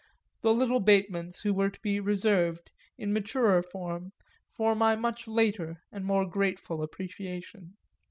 the 0.41 0.51
little 0.51 0.79
Batemans 0.81 1.43
who 1.43 1.53
were 1.53 1.69
to 1.69 1.79
be 1.79 1.99
reserved, 1.99 2.71
in 2.97 3.13
maturer 3.13 3.61
form, 3.61 4.13
for 4.47 4.73
my 4.73 4.95
much 4.95 5.27
later 5.27 5.83
and 5.91 6.03
more 6.05 6.25
grateful 6.25 6.81
appreciation. 6.81 7.75